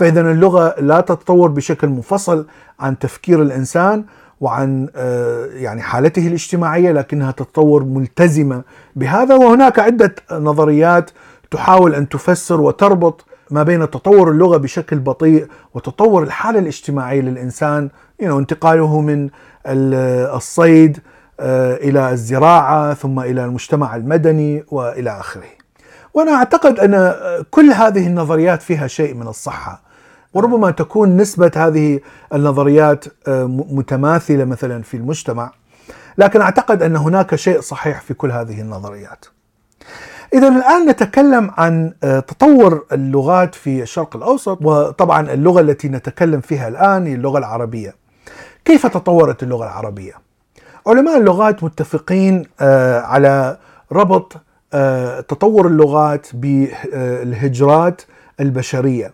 فإذا 0.00 0.20
اللغة 0.20 0.74
لا 0.80 1.00
تتطور 1.00 1.50
بشكل 1.50 1.88
منفصل 1.88 2.46
عن 2.80 2.98
تفكير 2.98 3.42
الإنسان 3.42 4.04
وعن 4.40 4.88
آه، 4.96 5.46
يعني 5.46 5.82
حالته 5.82 6.26
الاجتماعية 6.26 6.92
لكنها 6.92 7.30
تتطور 7.30 7.84
ملتزمة 7.84 8.62
بهذا. 8.96 9.34
وهناك 9.34 9.78
عدة 9.78 10.14
نظريات 10.32 11.10
تحاول 11.50 11.94
أن 11.94 12.08
تفسر 12.08 12.60
وتربط 12.60 13.24
ما 13.50 13.62
بين 13.62 13.90
تطور 13.90 14.30
اللغة 14.30 14.56
بشكل 14.56 14.98
بطيء 14.98 15.46
وتطور 15.74 16.22
الحالة 16.22 16.58
الاجتماعية 16.58 17.20
للإنسان. 17.20 17.90
Know, 18.22 18.24
انتقاله 18.26 19.00
من 19.00 19.28
الصيد 19.66 20.98
آه، 21.40 21.74
إلى 21.74 22.10
الزراعة 22.10 22.94
ثم 22.94 23.20
إلى 23.20 23.44
المجتمع 23.44 23.96
المدني 23.96 24.64
وإلى 24.68 25.10
آخره. 25.20 25.50
وأنا 26.14 26.32
أعتقد 26.32 26.78
أن 26.80 27.14
كل 27.50 27.70
هذه 27.70 28.06
النظريات 28.06 28.62
فيها 28.62 28.86
شيء 28.86 29.14
من 29.14 29.28
الصحة. 29.28 29.89
وربما 30.34 30.70
تكون 30.70 31.16
نسبة 31.16 31.50
هذه 31.56 32.00
النظريات 32.34 33.04
آه، 33.28 33.44
متماثلة 33.46 34.44
مثلا 34.44 34.82
في 34.82 34.96
المجتمع 34.96 35.52
لكن 36.18 36.40
أعتقد 36.40 36.82
أن 36.82 36.96
هناك 36.96 37.34
شيء 37.34 37.60
صحيح 37.60 38.00
في 38.00 38.14
كل 38.14 38.30
هذه 38.30 38.60
النظريات. 38.60 39.24
اذا 40.34 40.48
الآن 40.48 40.88
نتكلم 40.88 41.50
عن 41.58 41.92
آه، 42.04 42.20
تطور 42.20 42.86
اللغات 42.92 43.54
في 43.54 43.82
الشرق 43.82 44.16
الأوسط 44.16 44.58
وطبعا 44.62 45.32
اللغة 45.32 45.60
التي 45.60 45.88
نتكلم 45.88 46.40
فيها 46.40 46.68
الآن 46.68 47.06
هي 47.06 47.14
اللغة 47.14 47.38
العربية. 47.38 47.94
كيف 48.64 48.86
تطورت 48.86 49.42
اللغة 49.42 49.64
العربية؟ 49.64 50.12
علماء 50.86 51.16
اللغات 51.16 51.64
متفقين 51.64 52.44
آه، 52.60 53.00
على 53.00 53.58
ربط 53.92 54.36
تطور 55.28 55.66
اللغات 55.66 56.26
بالهجرات 56.34 58.02
البشرية 58.40 59.12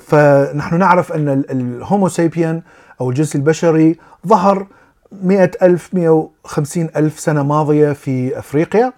فنحن 0.00 0.78
نعرف 0.78 1.12
أن 1.12 1.28
الهومو 1.50 2.08
سيبيان 2.08 2.62
أو 3.00 3.10
الجنس 3.10 3.36
البشري 3.36 3.96
ظهر 4.26 4.66
مئة 5.22 5.50
ألف 5.62 5.94
مئة 5.94 6.08
وخمسين 6.44 6.90
ألف 6.96 7.20
سنة 7.20 7.42
ماضية 7.42 7.92
في 7.92 8.38
أفريقيا 8.38 8.92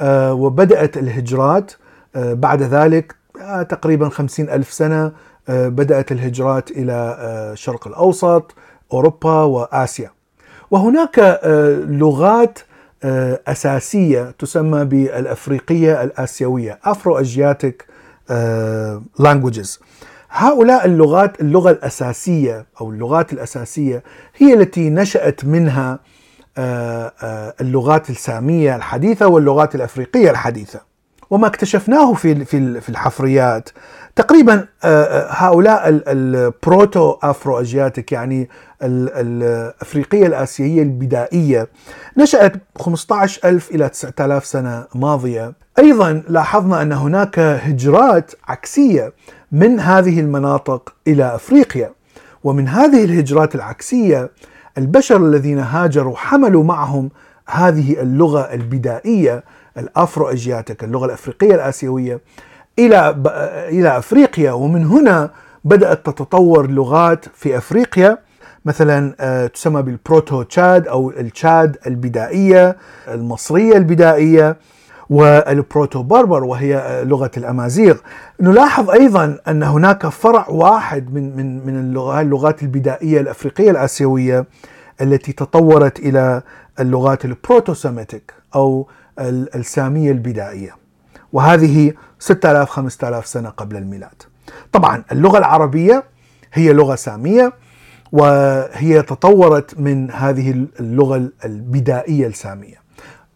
آه، 0.00 0.34
وبدأت 0.34 0.96
الهجرات 0.96 1.72
بعد 2.14 2.62
ذلك 2.62 3.14
تقريبا 3.68 4.08
خمسين 4.08 4.50
ألف 4.50 4.72
سنة 4.72 5.12
بدأت 5.48 6.12
الهجرات 6.12 6.70
إلى 6.70 7.16
الشرق 7.52 7.86
الأوسط 7.88 8.54
أوروبا 8.92 9.42
وآسيا. 9.42 10.10
وهناك 10.70 11.40
لغات 11.88 12.58
آه، 13.04 13.40
أساسية 13.46 14.30
تسمى 14.38 14.84
بالأفريقية 14.84 16.02
الآسيوية 16.02 16.78
Asiatic 16.86 17.64
آه، 17.64 17.91
Languages. 19.20 19.78
هؤلاء 20.30 20.86
اللغات 20.86 21.40
اللغة 21.40 21.70
الأساسية 21.70 22.66
أو 22.80 22.90
اللغات 22.90 23.32
الأساسية 23.32 24.02
هي 24.36 24.54
التي 24.54 24.90
نشأت 24.90 25.44
منها 25.44 25.98
آه، 26.58 27.54
اللغات 27.60 28.10
السامية 28.10 28.76
الحديثة 28.76 29.26
واللغات 29.26 29.74
الأفريقية 29.74 30.30
الحديثة. 30.30 30.80
وما 31.30 31.46
اكتشفناه 31.46 32.14
في 32.14 32.44
في 32.80 32.88
الحفريات. 32.88 33.68
تقريبا 34.16 34.66
هؤلاء 35.28 35.82
ال 35.88 36.08
Proto 36.08 37.10
Afro 37.22 37.60
Asiatic 37.60 38.12
يعني 38.12 38.48
الافريقيه 38.82 40.26
الاسيويه 40.26 40.82
البدائية 40.82 41.68
نشأت 42.16 42.52
15000 42.78 43.70
إلى 43.70 43.88
9000 43.88 44.44
سنة 44.46 44.86
ماضية. 44.94 45.52
أيضا 45.78 46.22
لاحظنا 46.28 46.82
أن 46.82 46.92
هناك 46.92 47.38
هجرات 47.38 48.32
عكسية 48.48 49.12
من 49.52 49.80
هذه 49.80 50.20
المناطق 50.20 50.94
إلى 51.08 51.34
أفريقيا. 51.34 51.90
ومن 52.44 52.68
هذه 52.68 53.04
الهجرات 53.04 53.54
العكسية 53.54 54.30
البشر 54.78 55.16
الذين 55.16 55.58
هاجروا 55.58 56.16
حملوا 56.16 56.64
معهم 56.64 57.10
هذه 57.46 58.02
اللغة 58.02 58.40
البدائية 58.40 59.44
ال 59.78 59.88
Afro 59.88 60.28
Asiatic 60.28 60.84
اللغة 60.84 61.06
الأفريقية 61.06 61.54
الآسيوية 61.54 62.20
إلى 62.78 63.16
إلى 63.68 63.98
أفريقيا. 63.98 64.52
ومن 64.52 64.86
هنا 64.86 65.30
بدأت 65.64 66.06
تتطور 66.06 66.70
لغات 66.70 67.24
في 67.34 67.56
أفريقيا 67.56 68.18
مثلا 68.64 69.14
آه، 69.20 69.46
تسمى 69.46 69.82
بال 69.82 69.99
Proto 69.99 70.42
تشاد 70.42 70.88
أو 70.88 71.10
التشاد 71.10 71.76
البدائية 71.86 72.76
المصرية 73.08 73.76
البدائية. 73.76 74.56
وال 75.12 75.38
Proto 75.38 76.02
Berber 76.02 76.44
وهي 76.44 77.02
لغة 77.06 77.30
الأمازيغ. 77.36 77.96
نلاحظ 78.40 78.90
أيضا 78.90 79.38
أن 79.48 79.62
هناك 79.62 80.06
فرع 80.06 80.48
واحد 80.48 81.14
من 81.14 81.36
من 81.36 81.66
من 81.66 81.94
اللغات 82.20 82.62
البدائية 82.62 83.20
الأفريقية 83.20 83.70
الآسيوية 83.70 84.46
التي 85.00 85.32
تطورت 85.32 85.98
إلى 85.98 86.42
اللغات 86.80 87.24
ال 87.24 87.32
Proto 87.32 87.74
Semitic 87.74 88.34
أو 88.54 88.88
السامية 89.54 90.10
البدائية 90.10 90.76
وهذه 91.32 91.92
6000 92.18 92.70
5000 92.70 93.26
سنة 93.26 93.48
قبل 93.48 93.76
الميلاد. 93.76 94.22
طبعا 94.72 95.04
اللغة 95.12 95.38
العربية 95.38 96.04
هي 96.52 96.72
لغة 96.72 96.94
سامية 96.94 97.52
وهي 98.12 99.02
تطورت 99.02 99.80
من 99.80 100.10
هذه 100.10 100.66
اللغة 100.80 101.28
البدائية 101.44 102.26
السامية. 102.26 102.81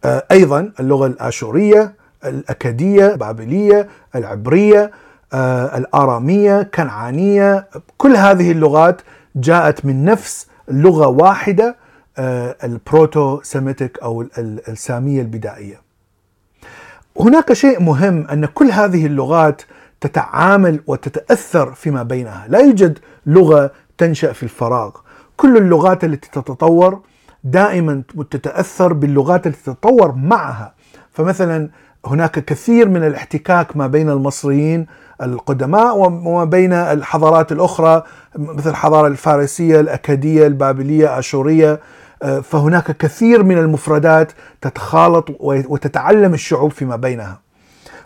أيضا 0.05 0.71
اللغة 0.79 1.07
الآشورية 1.07 1.93
الأكدية 2.25 3.13
البابلية 3.13 3.87
العبرية 4.15 4.91
آه، 5.33 5.77
الآرامية 5.77 6.63
كنعانية 6.63 7.67
كل 7.97 8.15
هذه 8.15 8.51
اللغات 8.51 9.01
جاءت 9.35 9.85
من 9.85 10.05
نفس 10.05 10.47
لغة 10.67 11.07
واحدة 11.07 11.75
آه، 12.17 12.55
ال 12.63 12.76
Proto 12.76 13.41
Semitic 13.43 13.99
أو 13.99 14.25
السامية 14.37 15.21
البدائية. 15.21 15.81
هناك 17.19 17.53
شيء 17.53 17.81
مهم 17.81 18.27
أن 18.27 18.45
كل 18.45 18.71
هذه 18.71 19.05
اللغات 19.05 19.61
تتعامل 20.01 20.79
وتتأثر 20.87 21.73
فيما 21.73 22.03
بينها. 22.03 22.45
لا 22.49 22.59
يوجد 22.59 22.99
لغة 23.25 23.71
تنشأ 23.97 24.33
في 24.33 24.43
الفراغ. 24.43 24.91
كل 25.37 25.57
اللغات 25.57 26.03
التي 26.03 26.29
تتطور 26.31 27.01
دائما 27.43 28.03
تتأثر 28.31 28.93
باللغات 28.93 29.47
التي 29.47 29.63
تتطور 29.63 30.11
معها. 30.11 30.73
فمثلا 31.11 31.69
هناك 32.05 32.45
كثير 32.45 32.89
من 32.89 33.03
الاحتكاك 33.03 33.77
ما 33.77 33.87
بين 33.87 34.09
المصريين 34.09 34.87
القدماء 35.21 35.97
وما 35.97 36.43
بين 36.43 36.73
الحضارات 36.73 37.51
الأخرى 37.51 38.03
مثل 38.35 38.69
الحضارة 38.69 39.07
الفارسية 39.07 39.79
الأكدية 39.79 40.47
البابلية 40.47 41.19
أشورية. 41.19 41.79
آه، 42.23 42.39
فهناك 42.39 42.97
كثير 42.97 43.43
من 43.43 43.57
المفردات 43.57 44.31
تتخالط 44.61 45.25
وتتعلم 45.39 46.33
الشعوب 46.33 46.71
فيما 46.71 46.95
بينها. 46.95 47.39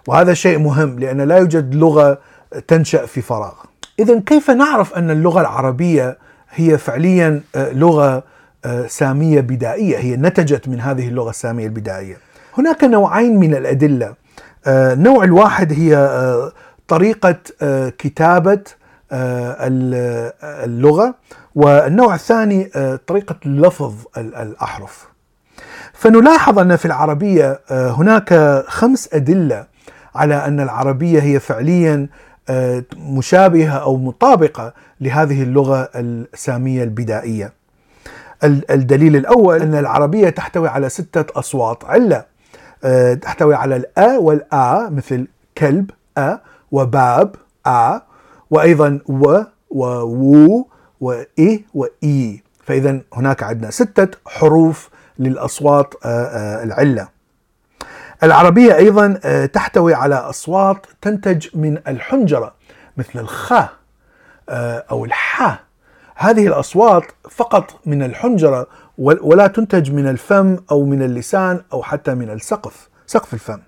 وهذا 0.08 0.34
شيء 0.34 0.60
مهم 0.60 1.00
لأن 1.00 1.22
لا 1.22 1.38
يوجد 1.38 1.76
لغة 1.76 2.20
تنشأ 2.68 3.06
في 3.06 3.22
فراغ. 3.22 3.54
إذا 4.00 4.20
كيف 4.20 4.52
نعرف 4.52 4.94
أن 4.94 5.12
اللغة 5.12 5.42
العربية 5.42 6.18
هي 6.50 6.78
فعليا 6.78 7.42
آه، 7.56 7.72
آه، 8.65 8.88
سامية 8.88 9.41
بدائية. 9.41 9.98
هي 9.98 10.15
نتجت 10.15 10.68
من 10.68 10.82
هذه 10.82 11.08
اللغة 11.08 11.30
السامية 11.30 11.65
البدائية. 11.65 12.18
هناك 12.58 12.84
نوعين 12.84 13.39
من 13.39 13.56
الأدلة. 13.56 14.13
النوع 14.68 15.24
الواحد 15.24 15.74
هي 15.74 15.96
طريقة 16.88 17.36
كتابة 17.98 18.63
اللغة. 20.63 21.15
والنوع 21.56 22.15
الثاني 22.15 22.72
آه، 22.75 23.00
طريقة 23.08 23.36
لفظ 23.46 23.94
الأحرف. 24.18 25.08
فنلاحظ 25.94 26.60
أن 26.60 26.75
في 26.75 26.86
العربية 26.86 27.60
آه، 27.72 27.91
هناك 27.91 28.34
خمس 28.68 29.10
أدلة 29.13 29.65
على 30.15 30.36
أن 30.36 30.60
العربية 30.60 31.22
هي 31.22 31.39
فعليا 31.39 32.08
آه، 32.50 32.84
مشابهة 32.98 33.77
أو 33.77 33.98
مطابقة 33.98 34.74
لهذه 35.01 35.44
اللغة 35.44 35.89
السامية 35.96 36.84
البدائية. 36.84 37.53
الدليل 38.43 39.15
الأول 39.15 39.62
أن 39.62 39.75
العربية 39.75 40.29
تحتوي 40.29 40.67
على 40.67 40.89
ستة 40.89 41.39
أصوات. 41.39 41.86
علة 41.86 42.25
تحتوي 43.15 43.55
على 43.55 43.75
الأ 43.75 44.17
والآ 44.17 44.89
مثل 44.89 45.27
كلب 45.57 45.91
أ 46.17 46.38
وباب 46.71 47.36
آ 47.67 47.99
وأيضا 48.49 48.99
و 49.08 49.43
وو 49.69 50.67
وإي 51.01 51.65
وإي 51.73 52.43
فإذا 52.63 52.99
هناك 53.13 53.43
عندنا 53.43 53.71
ستة 53.71 54.17
حروف 54.27 54.89
للأصوات 55.19 55.93
آه، 56.06 56.08
آه، 56.08 56.63
العلة. 56.63 57.08
العربية 58.23 58.75
أيضا 58.75 59.19
آه، 59.23 59.45
تحتوي 59.45 59.93
على 59.93 60.15
أصوات 60.15 60.86
تنتج 61.01 61.47
من 61.54 61.77
الحنجرة 61.88 62.54
مثل 62.97 63.19
الخ 63.19 63.54
أو 64.91 65.06
الح 65.06 65.63
هذه 66.21 66.47
الأصوات 66.47 67.03
فقط 67.29 67.79
من 67.86 68.03
الحنجرة 68.03 68.67
ولا 68.97 69.47
تنتج 69.47 69.91
من 69.91 70.07
الفم 70.07 70.57
أو 70.71 70.86
من 70.86 71.03
اللسان 71.03 71.62
أو 71.73 71.84
حتى 71.84 72.13
من 72.13 72.29
السقف 72.29 72.89
سقف 73.07 73.34
الفم. 73.34 73.60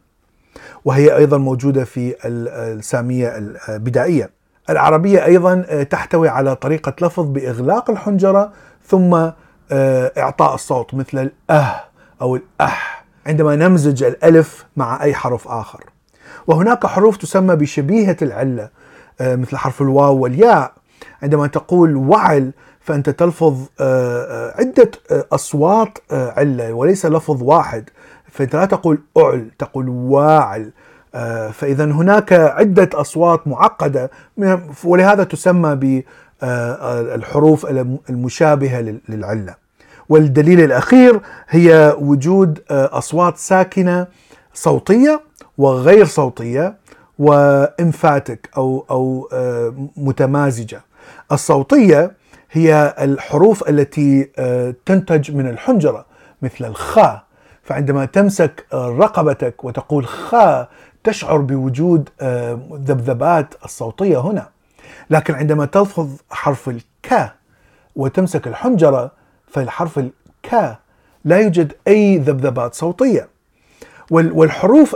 وهي 0.85 1.15
أيضا 1.15 1.37
موجودة 1.37 1.83
في 1.83 2.15
السامية 2.25 3.33
البدائية. 3.69 4.29
العربية 4.69 5.25
أيضا 5.25 5.65
آه، 5.67 5.83
تحتوي 5.83 6.29
على 6.29 6.55
طريقة 6.55 6.93
لفظ 7.01 7.25
بإغلاق 7.25 7.89
الحنجرة 7.89 8.51
ثم 8.87 9.13
آه، 9.71 10.11
إعطاء 10.17 10.55
الصوت 10.55 10.93
مثل 10.93 11.19
الأه 11.49 11.83
أو 12.21 12.35
الأح 12.35 13.05
عندما 13.25 13.55
نمزج 13.55 14.03
الألف 14.03 14.65
مع 14.77 15.03
أي 15.03 15.13
حرف 15.13 15.47
آخر. 15.47 15.83
وهناك 16.47 16.85
حروف 16.85 17.17
تسمى 17.17 17.55
بشبيهة 17.55 18.17
العلة 18.21 18.69
آه، 19.21 19.35
مثل 19.35 19.57
حرف 19.57 19.81
الواو 19.81 20.17
والياء. 20.17 20.82
عندما 21.23 21.47
تقول 21.47 21.95
وعل 21.95 22.51
فأنت 22.79 23.09
تلفظ 23.09 23.57
عدة 24.59 24.91
أصوات 25.11 25.97
علة 26.11 26.73
وليس 26.73 27.05
لفظ 27.05 27.43
واحد. 27.43 27.89
فأنت 28.31 28.55
لا 28.55 28.65
تقول 28.65 28.99
أعل 29.17 29.51
تقول 29.59 29.89
واعل. 29.89 30.71
آه، 31.15 31.49
فإذا 31.49 31.85
هناك 31.85 32.33
عدة 32.33 32.89
أصوات 32.93 33.47
معقدة 33.47 34.11
ولهذا 34.83 35.23
تسمى 35.23 35.75
بالحروف 36.41 37.65
المشابهة 38.09 38.81
للعلة. 39.09 39.55
والدليل 40.09 40.61
الأخير 40.61 41.21
هي 41.49 41.95
وجود 41.99 42.59
آه، 42.71 42.97
أصوات 42.97 43.37
ساكنة 43.37 44.07
صوتية 44.53 45.21
وغير 45.57 46.05
صوتية 46.05 46.75
وإنفاتك 47.19 48.49
أو 48.57 48.85
أو 48.91 49.29
آه، 49.33 49.73
متمازجة. 49.97 50.81
الصوتية 51.31 52.11
هي 52.51 52.95
الحروف 52.99 53.69
التي 53.69 54.23
تنتج 54.85 55.31
من 55.31 55.49
الحنجرة 55.49 56.05
مثل 56.41 56.65
الخاء 56.65 57.23
فعندما 57.63 58.05
تمسك 58.05 58.65
رقبتك 58.73 59.63
وتقول 59.63 60.05
خاء 60.07 60.69
تشعر 61.03 61.37
بوجود 61.37 62.09
آه، 62.21 62.59
ذبذبات 62.73 63.55
الصوتية 63.65 64.17
هنا. 64.17 64.49
لكن 65.09 65.33
عندما 65.33 65.65
تلفظ 65.65 66.09
حرف 66.31 66.69
الك 66.69 67.31
وتمسك 67.95 68.47
الحنجرة 68.47 69.11
فالحرف 69.47 69.99
الك 69.99 70.77
لا 71.25 71.37
يوجد 71.39 71.73
أي 71.87 72.17
ذبذبات 72.17 72.73
صوتية. 72.73 73.27
والحروف 74.11 74.95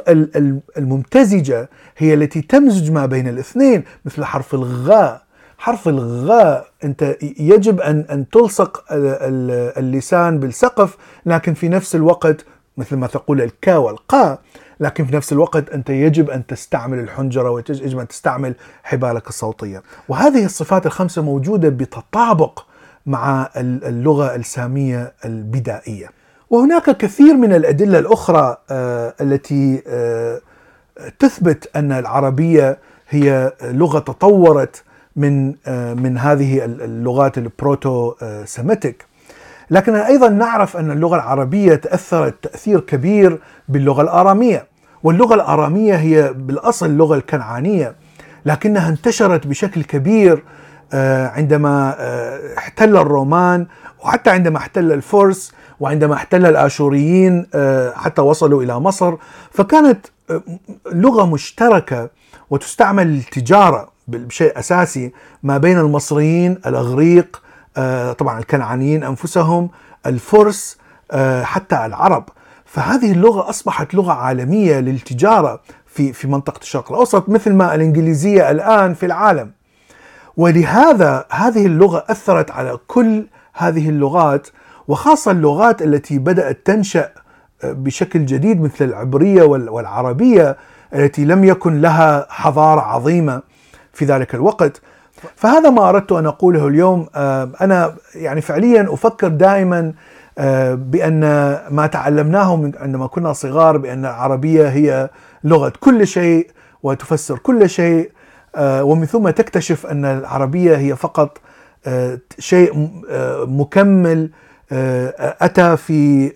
الممتزجة 0.77 1.69
هي 1.97 2.13
التي 2.13 2.41
تمزج 2.41 2.91
ما 2.91 3.05
بين 3.05 3.27
الاثنين 3.27 3.83
مثل 4.05 4.25
حرف 4.25 4.53
الغاء 4.53 5.26
حرف 5.57 5.87
الغاء 5.87 6.67
أنت 6.83 7.15
يجب 7.39 7.81
أن 7.81 8.05
أن 8.11 8.29
تلصق 8.29 8.83
اللسان 8.91 10.39
بالسقف 10.39 10.97
لكن 11.25 11.53
في 11.53 11.69
نفس 11.69 11.95
الوقت 11.95 12.45
مثل 12.77 12.95
ما 12.95 13.07
تقول 13.07 13.41
الكا 13.41 13.77
والقاء 13.77 14.39
لكن 14.79 15.05
في 15.05 15.15
نفس 15.15 15.33
الوقت 15.33 15.69
أنت 15.69 15.89
يجب 15.89 16.29
أن 16.29 16.45
تستعمل 16.45 16.99
الحنجرة 16.99 17.49
ويجب 17.49 17.99
أن 17.99 18.07
تستعمل 18.07 18.55
حبالك 18.83 19.27
الصوتية. 19.27 19.83
وهذه 20.09 20.45
الصفات 20.45 20.85
الخمسة 20.85 21.21
موجودة 21.21 21.69
بتطابق 21.69 22.65
مع 23.05 23.49
اللغة 23.55 24.35
السامية 24.35 25.13
البدائية. 25.25 26.11
وهناك 26.49 26.97
كثير 26.97 27.33
من 27.33 27.53
الأدلة 27.53 27.99
الأخرى 27.99 28.57
آه، 28.71 29.13
التي 29.21 29.83
آه، 29.87 30.41
تثبت 31.19 31.69
أن 31.75 31.91
العربية 31.91 32.79
هي 33.09 33.53
لغة 33.63 33.99
تطورت 33.99 34.83
من 35.17 35.55
آه، 35.65 35.93
من 35.93 36.17
هذه 36.17 36.65
اللغات 36.65 37.37
البروتو 37.37 38.13
سيميتيك 38.45 39.05
لكن 39.71 39.95
أيضا 39.95 40.29
نعرف 40.29 40.77
أن 40.77 40.91
اللغة 40.91 41.15
العربية 41.15 41.75
تأثرت 41.75 42.43
تأثير 42.43 42.79
كبير 42.79 43.39
باللغة 43.69 44.01
الأرامية 44.01 44.67
واللغة 45.03 45.35
الأرامية 45.35 45.95
هي 45.95 46.33
بالأصل 46.33 46.85
اللغة 46.85 47.15
الكنعانية 47.15 47.95
لكنها 48.45 48.89
انتشرت 48.89 49.47
بشكل 49.47 49.83
كبير 49.83 50.43
آه، 50.93 51.27
عندما 51.27 51.95
آه، 51.99 52.57
احتل 52.57 52.97
الرومان 52.97 53.67
وحتى 53.99 54.29
عندما 54.29 54.57
احتل 54.57 54.91
الفرس 54.91 55.53
وعندما 55.79 56.13
احتل 56.13 56.45
الآشوريين 56.45 57.47
آه، 57.53 57.93
حتى 57.95 58.21
وصلوا 58.21 58.63
إلى 58.63 58.79
مصر. 58.79 59.15
فكانت 59.51 60.05
لغة 60.91 61.25
مشتركة 61.25 62.09
وتستعمل 62.49 63.07
للتجارة. 63.07 63.96
بشيء 64.07 64.59
أساسي 64.59 65.11
ما 65.43 65.57
بين 65.57 65.79
المصريين 65.79 66.51
الأغريق 66.65 67.41
آه، 67.77 68.11
طبعا 68.11 68.39
الكنعانيين 68.39 69.03
أنفسهم 69.03 69.69
الفرس 70.05 70.77
آه، 71.11 71.43
حتى 71.43 71.85
العرب. 71.85 72.23
فهذه 72.65 73.11
اللغة 73.11 73.49
أصبحت 73.49 73.93
لغة 73.93 74.11
عالمية 74.13 74.79
للتجارة 74.79 75.61
في 75.85 76.13
في 76.13 76.27
منطقة 76.27 76.59
الشرق 76.61 76.91
الأوسط 76.91 77.29
مثل 77.29 77.53
ما 77.53 77.75
الإنجليزية 77.75 78.51
الآن 78.51 78.93
في 78.93 79.05
العالم. 79.05 79.51
ولهذا 80.37 81.25
هذه 81.31 81.65
اللغة 81.65 82.03
أثرت 82.09 82.51
على 82.51 82.77
كل 82.87 83.27
هذه 83.53 83.89
اللغات 83.89 84.47
وخاصة 84.87 85.31
اللغات 85.31 85.81
التي 85.81 86.19
بدأت 86.19 86.59
تنشأ 86.65 87.09
آه، 87.63 87.71
بشكل 87.71 88.25
جديد 88.25 88.61
مثل 88.61 88.85
العبرية 88.85 89.43
والعربية 89.43 90.57
التي 90.93 91.25
لم 91.25 91.43
يكن 91.43 91.81
لها 91.81 92.27
حضارة 92.29 92.81
عظيمة. 92.81 93.41
في 93.97 94.05
ذلك 94.05 94.35
الوقت. 94.35 94.81
فهذا 95.35 95.69
ما 95.69 95.89
أردت 95.89 96.11
أن 96.11 96.25
أقوله 96.25 96.67
اليوم 96.67 97.07
آه، 97.15 97.49
أنا 97.61 97.95
يعني 98.15 98.41
فعليا 98.41 98.87
أفكر 98.93 99.27
دائما 99.27 99.93
آه، 100.37 100.73
بأن 100.73 101.19
ما 101.69 101.87
تعلمناه 101.87 102.55
من 102.55 102.71
عندما 102.77 103.07
كنا 103.07 103.33
صغار 103.33 103.77
بأن 103.77 104.05
العربية 104.05 104.67
هي 104.67 105.09
لغة 105.43 105.73
كل 105.79 106.07
شيء 106.07 106.51
وتفسر 106.83 107.37
كل 107.37 107.69
شيء 107.69 108.11
آه، 108.55 108.83
ومن 108.83 109.05
ثم 109.05 109.29
تكتشف 109.29 109.85
أن 109.85 110.05
العربية 110.05 110.77
هي 110.77 110.95
فقط 110.95 111.37
شيء 112.39 112.71
مكمل 113.47 114.29
أتى 114.71 115.77
في 115.77 116.29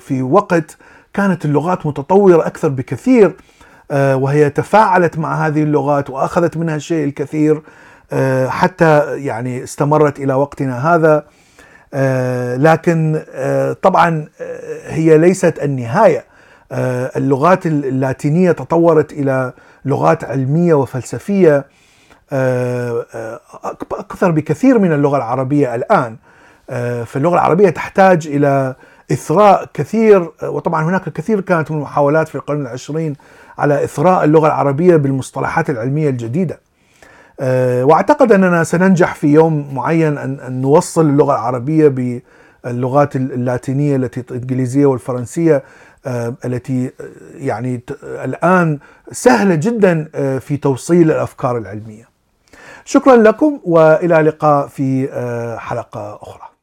في 0.00 0.22
وقت 0.22 0.76
كانت 1.14 1.44
اللغات 1.44 1.86
متطورة 1.86 2.46
أكثر 2.46 2.68
بكثير. 2.68 3.36
وهي 3.92 4.50
تفاعلت 4.50 5.18
مع 5.18 5.46
هذه 5.46 5.62
اللغات 5.62 6.10
وأخذت 6.10 6.56
منها 6.56 6.76
الشيء 6.76 7.04
الكثير 7.04 7.62
آه، 8.12 8.48
حتى 8.48 9.16
يعني 9.24 9.62
استمرت 9.64 10.18
إلى 10.18 10.34
وقتنا 10.34 10.94
هذا. 10.94 11.24
آه، 11.94 12.56
لكن 12.56 13.22
آه، 13.34 13.72
طبعا 13.72 14.28
هي 14.86 15.18
ليست 15.18 15.58
النهاية. 15.62 16.24
اللغات 17.16 17.66
اللاتينية 17.66 18.52
تطورت 18.52 19.12
إلى 19.12 19.52
لغات 19.84 20.24
علمية 20.24 20.74
وفلسفية 20.74 21.64
أكثر 23.92 24.30
بكثير 24.30 24.78
من 24.78 24.92
اللغة 24.92 25.16
العربية 25.16 25.74
الآن. 25.74 26.16
فاللغة 27.06 27.34
العربية 27.34 27.70
تحتاج 27.70 28.26
إلى 28.26 28.74
إثراء 29.12 29.68
كثير 29.74 30.30
وطبعا 30.42 30.84
هناك 30.84 31.08
كثير 31.08 31.40
كانت 31.40 31.70
من 31.70 31.76
المحاولات 31.76 32.28
في 32.28 32.34
القرن 32.34 32.60
العشرين 32.60 33.16
على 33.58 33.84
إثراء 33.84 34.24
اللغة 34.24 34.46
العربية 34.46 34.96
بالمصطلحات 34.96 35.70
العلمية 35.70 36.08
الجديدة 36.08 36.60
آه، 37.40 37.84
وأعتقد 37.84 38.32
أننا 38.32 38.64
سننجح 38.64 39.14
في 39.14 39.26
يوم 39.26 39.74
معين 39.74 40.18
ان 40.18 40.60
نوصل 40.60 41.06
اللغة 41.06 41.32
العربية 41.32 41.88
باللغات 42.64 43.16
اللاتينية 43.16 43.96
التي 43.96 44.20
الإنجليزية 44.30 44.86
والفرنسية 44.86 45.62
آه، 46.06 46.34
التي 46.44 46.86
آه، 46.86 46.90
يعني 47.34 47.80
الآن 48.02 48.78
سهلة 49.12 49.54
جدا 49.54 50.08
في 50.38 50.56
توصيل 50.56 51.10
الأفكار 51.10 51.58
العلمية. 51.58 52.08
شكرا 52.84 53.16
لكم 53.16 53.60
وإلى 53.64 54.14
لقاء 54.14 54.66
في 54.66 55.08
حلقة 55.60 56.18
أخرى. 56.22 56.55